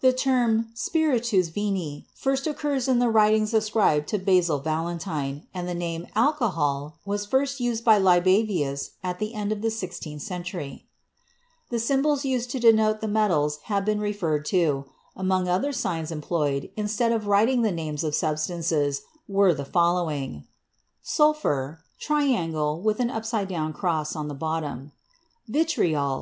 [0.00, 5.74] The term "spiritus vini" first occurs in the writings ascribed to Basil Valentine, and the
[5.74, 10.86] name "alcohol" was first used by Libavius at the end of the sixteenth century.
[11.68, 16.10] The symbols used to denote the metals have been re ferred to; among other signs
[16.10, 20.40] employed instead of writing the names of substances, were the following: * wZa7\ V "~
[20.40, 20.46] V
[21.02, 21.84] Sulphur.
[25.46, 26.20] Vitriol.